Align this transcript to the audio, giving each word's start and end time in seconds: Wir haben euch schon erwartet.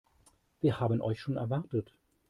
Wir 0.61 0.79
haben 0.79 0.99
euch 0.99 1.19
schon 1.21 1.37
erwartet. 1.37 1.93